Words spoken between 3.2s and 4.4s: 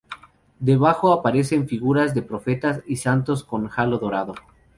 con halo dorado.